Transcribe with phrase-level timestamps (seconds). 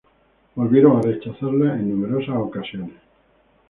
[0.55, 2.89] Volvieron a rechazarla en numerosas ocasiones.